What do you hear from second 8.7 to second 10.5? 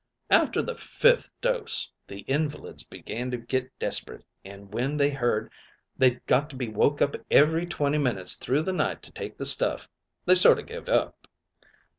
night to take the stuff, they